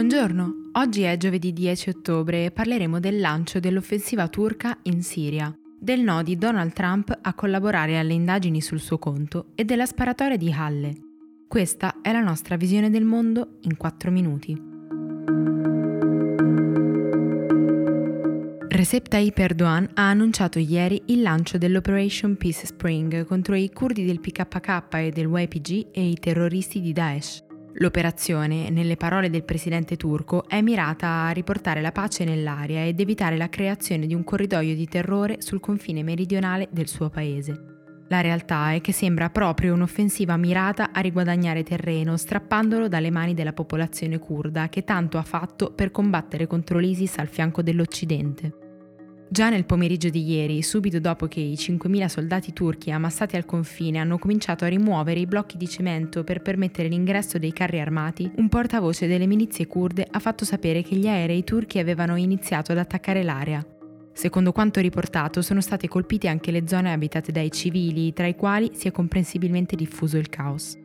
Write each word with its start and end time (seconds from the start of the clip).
Buongiorno, 0.00 0.70
oggi 0.78 1.02
è 1.02 1.14
giovedì 1.18 1.52
10 1.52 1.90
ottobre 1.90 2.46
e 2.46 2.50
parleremo 2.50 2.98
del 3.00 3.20
lancio 3.20 3.60
dell'offensiva 3.60 4.28
turca 4.28 4.78
in 4.84 5.02
Siria, 5.02 5.54
del 5.78 6.00
no 6.00 6.22
di 6.22 6.38
Donald 6.38 6.72
Trump 6.72 7.18
a 7.20 7.34
collaborare 7.34 7.98
alle 7.98 8.14
indagini 8.14 8.62
sul 8.62 8.80
suo 8.80 8.96
conto 8.96 9.48
e 9.54 9.66
della 9.66 9.84
sparatoria 9.84 10.38
di 10.38 10.50
Halle. 10.50 10.94
Questa 11.46 11.96
è 12.00 12.12
la 12.12 12.22
nostra 12.22 12.56
visione 12.56 12.88
del 12.88 13.04
mondo 13.04 13.58
in 13.60 13.76
4 13.76 14.10
minuti. 14.10 14.58
Recep 18.68 19.06
Tayyip 19.06 19.36
Erdogan 19.36 19.86
ha 19.92 20.08
annunciato 20.08 20.58
ieri 20.58 21.02
il 21.08 21.20
lancio 21.20 21.58
dell'Operation 21.58 22.38
Peace 22.38 22.64
Spring 22.64 23.26
contro 23.26 23.54
i 23.54 23.70
curdi 23.70 24.06
del 24.06 24.20
PKK 24.20 24.94
e 24.94 25.10
del 25.10 25.28
YPG 25.28 25.88
e 25.92 26.08
i 26.08 26.14
terroristi 26.14 26.80
di 26.80 26.94
Daesh. 26.94 27.48
L'operazione, 27.80 28.68
nelle 28.68 28.96
parole 28.96 29.30
del 29.30 29.42
presidente 29.42 29.96
turco, 29.96 30.46
è 30.46 30.60
mirata 30.60 31.24
a 31.24 31.30
riportare 31.30 31.80
la 31.80 31.92
pace 31.92 32.24
nell'area 32.24 32.84
ed 32.84 33.00
evitare 33.00 33.38
la 33.38 33.48
creazione 33.48 34.06
di 34.06 34.12
un 34.12 34.22
corridoio 34.22 34.74
di 34.74 34.86
terrore 34.86 35.40
sul 35.40 35.60
confine 35.60 36.02
meridionale 36.02 36.68
del 36.70 36.88
suo 36.88 37.08
paese. 37.08 37.78
La 38.08 38.20
realtà 38.20 38.72
è 38.72 38.82
che 38.82 38.92
sembra 38.92 39.30
proprio 39.30 39.72
un'offensiva 39.72 40.36
mirata 40.36 40.90
a 40.92 41.00
riguadagnare 41.00 41.62
terreno, 41.62 42.18
strappandolo 42.18 42.86
dalle 42.86 43.10
mani 43.10 43.32
della 43.32 43.54
popolazione 43.54 44.18
kurda 44.18 44.68
che 44.68 44.84
tanto 44.84 45.16
ha 45.16 45.22
fatto 45.22 45.72
per 45.72 45.90
combattere 45.90 46.46
contro 46.46 46.78
l'ISIS 46.78 47.16
al 47.16 47.28
fianco 47.28 47.62
dell'Occidente. 47.62 48.59
Già 49.32 49.48
nel 49.48 49.64
pomeriggio 49.64 50.08
di 50.08 50.28
ieri, 50.28 50.60
subito 50.60 50.98
dopo 50.98 51.28
che 51.28 51.38
i 51.38 51.52
5.000 51.52 52.06
soldati 52.06 52.52
turchi 52.52 52.90
ammassati 52.90 53.36
al 53.36 53.44
confine 53.44 54.00
hanno 54.00 54.18
cominciato 54.18 54.64
a 54.64 54.68
rimuovere 54.68 55.20
i 55.20 55.26
blocchi 55.26 55.56
di 55.56 55.68
cemento 55.68 56.24
per 56.24 56.42
permettere 56.42 56.88
l'ingresso 56.88 57.38
dei 57.38 57.52
carri 57.52 57.78
armati, 57.78 58.28
un 58.38 58.48
portavoce 58.48 59.06
delle 59.06 59.28
milizie 59.28 59.68
kurde 59.68 60.04
ha 60.10 60.18
fatto 60.18 60.44
sapere 60.44 60.82
che 60.82 60.96
gli 60.96 61.06
aerei 61.06 61.44
turchi 61.44 61.78
avevano 61.78 62.16
iniziato 62.16 62.72
ad 62.72 62.78
attaccare 62.78 63.22
l'area. 63.22 63.64
Secondo 64.12 64.50
quanto 64.50 64.80
riportato, 64.80 65.42
sono 65.42 65.60
state 65.60 65.86
colpite 65.86 66.26
anche 66.26 66.50
le 66.50 66.64
zone 66.66 66.92
abitate 66.92 67.30
dai 67.30 67.52
civili, 67.52 68.12
tra 68.12 68.26
i 68.26 68.34
quali 68.34 68.72
si 68.74 68.88
è 68.88 68.90
comprensibilmente 68.90 69.76
diffuso 69.76 70.16
il 70.16 70.28
caos. 70.28 70.76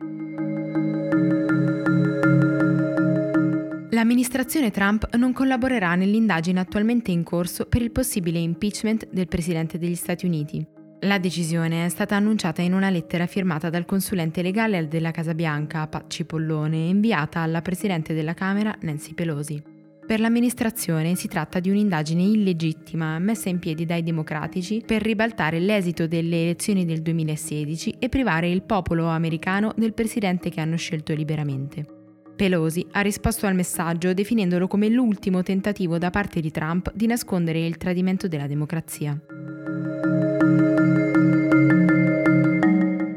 L'amministrazione 3.96 4.70
Trump 4.70 5.14
non 5.14 5.32
collaborerà 5.32 5.94
nell'indagine 5.94 6.60
attualmente 6.60 7.12
in 7.12 7.22
corso 7.22 7.64
per 7.64 7.80
il 7.80 7.92
possibile 7.92 8.38
impeachment 8.38 9.08
del 9.10 9.26
Presidente 9.26 9.78
degli 9.78 9.94
Stati 9.94 10.26
Uniti. 10.26 10.62
La 11.00 11.16
decisione 11.16 11.86
è 11.86 11.88
stata 11.88 12.14
annunciata 12.14 12.60
in 12.60 12.74
una 12.74 12.90
lettera 12.90 13.24
firmata 13.26 13.70
dal 13.70 13.86
consulente 13.86 14.42
legale 14.42 14.86
della 14.86 15.12
Casa 15.12 15.32
Bianca, 15.32 15.86
Pat 15.86 16.10
Cipollone, 16.10 16.76
inviata 16.76 17.40
alla 17.40 17.62
Presidente 17.62 18.12
della 18.12 18.34
Camera, 18.34 18.76
Nancy 18.82 19.14
Pelosi. 19.14 19.62
Per 20.06 20.20
l'amministrazione 20.20 21.14
si 21.14 21.26
tratta 21.26 21.58
di 21.58 21.70
un'indagine 21.70 22.20
illegittima 22.20 23.18
messa 23.18 23.48
in 23.48 23.58
piedi 23.58 23.86
dai 23.86 24.02
democratici 24.02 24.82
per 24.84 25.00
ribaltare 25.00 25.58
l'esito 25.58 26.06
delle 26.06 26.42
elezioni 26.42 26.84
del 26.84 27.00
2016 27.00 27.94
e 27.98 28.10
privare 28.10 28.50
il 28.50 28.62
popolo 28.62 29.06
americano 29.06 29.72
del 29.74 29.94
presidente 29.94 30.50
che 30.50 30.60
hanno 30.60 30.76
scelto 30.76 31.14
liberamente. 31.14 31.95
Pelosi 32.36 32.86
ha 32.92 33.00
risposto 33.00 33.46
al 33.46 33.54
messaggio 33.54 34.12
definendolo 34.12 34.68
come 34.68 34.90
l'ultimo 34.90 35.42
tentativo 35.42 35.96
da 35.96 36.10
parte 36.10 36.40
di 36.40 36.50
Trump 36.50 36.92
di 36.92 37.06
nascondere 37.06 37.64
il 37.64 37.78
tradimento 37.78 38.28
della 38.28 38.46
democrazia. 38.46 39.18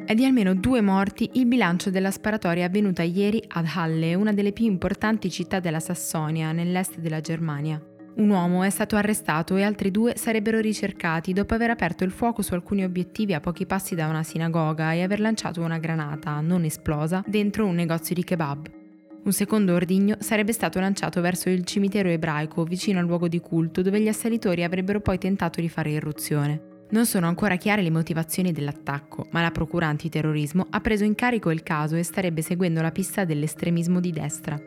È 0.06 0.16
di 0.16 0.26
almeno 0.26 0.56
due 0.56 0.80
morti 0.80 1.32
il 1.34 1.46
bilancio 1.46 1.90
della 1.90 2.12
sparatoria 2.12 2.66
avvenuta 2.66 3.04
ieri 3.04 3.44
ad 3.50 3.68
Halle, 3.76 4.16
una 4.16 4.32
delle 4.32 4.54
più 4.54 4.66
importanti 4.66 5.30
città 5.30 5.60
della 5.60 5.82
Sassonia, 5.82 6.54
nell'est 6.54 6.98
della 6.98 7.20
Germania. 7.20 7.80
Un 8.16 8.30
uomo 8.30 8.64
è 8.64 8.70
stato 8.70 8.96
arrestato 8.96 9.56
e 9.58 9.64
altri 9.64 9.92
due 9.92 10.16
sarebbero 10.16 10.60
ricercati 10.60 11.34
dopo 11.34 11.54
aver 11.54 11.70
aperto 11.70 12.06
il 12.06 12.12
fuoco 12.12 12.42
su 12.42 12.54
alcuni 12.54 12.84
obiettivi 12.84 13.34
a 13.34 13.40
pochi 13.40 13.66
passi 13.66 13.96
da 13.96 14.08
una 14.08 14.24
sinagoga 14.24 14.94
e 14.94 15.04
aver 15.04 15.20
lanciato 15.20 15.62
una 15.62 15.78
granata, 15.78 16.40
non 16.40 16.64
esplosa, 16.64 17.24
dentro 17.28 17.66
un 17.66 17.76
negozio 17.76 18.16
di 18.16 18.24
kebab. 18.24 18.79
Un 19.22 19.34
secondo 19.34 19.74
ordigno 19.74 20.16
sarebbe 20.20 20.54
stato 20.54 20.80
lanciato 20.80 21.22
verso 21.22 21.50
il 21.50 21.66
cimitero 21.66 22.10
ebraico 22.10 22.64
vicino 22.64 23.00
al 23.00 23.06
luogo 23.06 23.28
di 23.28 23.40
culto 23.40 23.82
dove 23.82 24.00
gli 24.00 24.08
assalitori 24.08 24.64
avrebbero 24.64 25.02
poi 25.02 25.18
tentato 25.18 25.60
di 25.60 25.70
fare 25.70 25.92
irruzione. 25.92 26.62
Non 26.92 27.06
sono 27.06 27.28
ancora 27.28 27.58
chiare 27.58 27.84
le 27.84 27.92
motivazioni 27.92 28.52
dell'attacco, 28.52 29.28
ma 29.32 29.42
la 29.42 29.52
Procura 29.52 29.88
antiterrorismo 29.88 30.68
ha 30.72 30.80
preso 30.80 31.04
in 31.04 31.14
carico 31.14 31.52
il 31.52 31.62
caso 31.62 31.96
e 31.96 32.04
starebbe 32.04 32.42
seguendo 32.42 32.82
la 32.82 32.92
pista 32.92 33.26
dell'estremismo 33.26 34.00
di 34.00 34.12
destra. 34.12 34.60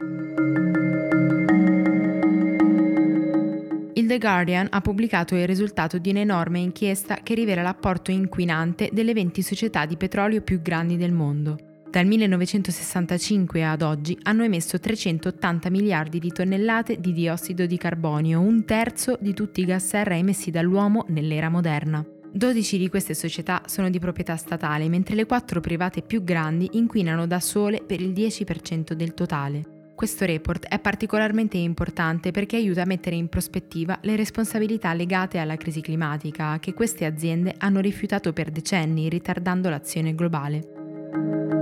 Il 3.94 4.06
The 4.06 4.18
Guardian 4.18 4.68
ha 4.70 4.80
pubblicato 4.80 5.34
il 5.34 5.46
risultato 5.46 5.98
di 5.98 6.10
un'enorme 6.10 6.60
inchiesta 6.60 7.16
che 7.22 7.34
rivela 7.34 7.62
l'apporto 7.62 8.10
inquinante 8.10 8.90
delle 8.92 9.14
20 9.14 9.42
società 9.42 9.86
di 9.86 9.96
petrolio 9.96 10.42
più 10.42 10.62
grandi 10.62 10.96
del 10.96 11.12
mondo. 11.12 11.71
Dal 11.92 12.06
1965 12.06 13.66
ad 13.66 13.82
oggi 13.82 14.18
hanno 14.22 14.44
emesso 14.44 14.80
380 14.80 15.68
miliardi 15.68 16.18
di 16.20 16.30
tonnellate 16.30 16.98
di 16.98 17.12
diossido 17.12 17.66
di 17.66 17.76
carbonio, 17.76 18.40
un 18.40 18.64
terzo 18.64 19.18
di 19.20 19.34
tutti 19.34 19.60
i 19.60 19.66
gas 19.66 19.88
serra 19.88 20.16
emessi 20.16 20.50
dall'uomo 20.50 21.04
nell'era 21.08 21.50
moderna. 21.50 22.02
12 22.32 22.78
di 22.78 22.88
queste 22.88 23.12
società 23.12 23.64
sono 23.66 23.90
di 23.90 23.98
proprietà 23.98 24.36
statale, 24.36 24.88
mentre 24.88 25.14
le 25.14 25.26
quattro 25.26 25.60
private 25.60 26.00
più 26.00 26.24
grandi 26.24 26.66
inquinano 26.72 27.26
da 27.26 27.40
sole 27.40 27.82
per 27.86 28.00
il 28.00 28.12
10% 28.12 28.94
del 28.94 29.12
totale. 29.12 29.90
Questo 29.94 30.24
report 30.24 30.68
è 30.68 30.78
particolarmente 30.78 31.58
importante 31.58 32.30
perché 32.30 32.56
aiuta 32.56 32.80
a 32.80 32.86
mettere 32.86 33.16
in 33.16 33.28
prospettiva 33.28 33.98
le 34.00 34.16
responsabilità 34.16 34.94
legate 34.94 35.36
alla 35.36 35.56
crisi 35.56 35.82
climatica 35.82 36.58
che 36.58 36.72
queste 36.72 37.04
aziende 37.04 37.54
hanno 37.58 37.80
rifiutato 37.80 38.32
per 38.32 38.50
decenni, 38.50 39.10
ritardando 39.10 39.68
l'azione 39.68 40.14
globale. 40.14 41.61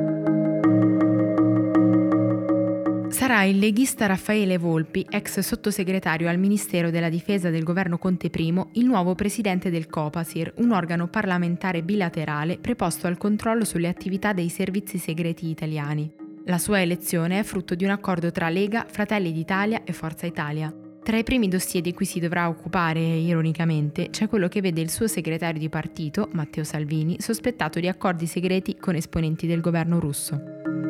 Sarà 3.31 3.45
il 3.45 3.59
leghista 3.61 4.07
Raffaele 4.07 4.59
Volpi, 4.59 5.07
ex 5.09 5.39
sottosegretario 5.39 6.29
al 6.29 6.37
Ministero 6.37 6.91
della 6.91 7.09
Difesa 7.09 7.49
del 7.49 7.63
governo 7.63 7.97
Conte 7.97 8.29
I, 8.35 8.53
il 8.73 8.87
nuovo 8.87 9.15
presidente 9.15 9.71
del 9.71 9.87
Copasir, 9.87 10.53
un 10.57 10.73
organo 10.73 11.07
parlamentare 11.07 11.85
bilaterale 11.85 12.59
preposto 12.59 13.07
al 13.07 13.19
controllo 13.19 13.65
sulle 13.65 13.87
attività 13.87 14.33
dei 14.33 14.49
servizi 14.49 14.99
segreti 14.99 15.49
italiani. 15.49 16.13
La 16.47 16.59
sua 16.59 16.81
elezione 16.81 17.39
è 17.39 17.45
frutto 17.45 17.77
di 17.77 17.85
un 17.85 17.91
accordo 17.91 18.33
tra 18.33 18.49
Lega, 18.49 18.85
Fratelli 18.91 19.31
d'Italia 19.31 19.85
e 19.85 19.93
Forza 19.93 20.27
Italia. 20.27 20.75
Tra 21.01 21.17
i 21.17 21.23
primi 21.23 21.47
dossier 21.47 21.85
di 21.85 21.95
cui 21.95 22.07
si 22.07 22.19
dovrà 22.19 22.49
occupare, 22.49 22.99
ironicamente, 22.99 24.11
c'è 24.11 24.27
quello 24.27 24.49
che 24.49 24.61
vede 24.61 24.81
il 24.81 24.91
suo 24.91 25.07
segretario 25.07 25.61
di 25.61 25.69
partito, 25.69 26.31
Matteo 26.33 26.65
Salvini, 26.65 27.15
sospettato 27.21 27.79
di 27.79 27.87
accordi 27.87 28.27
segreti 28.27 28.77
con 28.77 28.97
esponenti 28.97 29.47
del 29.47 29.61
governo 29.61 30.01
russo. 30.01 30.90